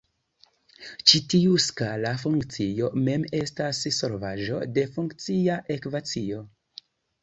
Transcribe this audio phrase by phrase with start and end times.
[1.11, 6.47] Ĉi tiu skala funkcio mem estas solvaĵo de funkcia ekvacio.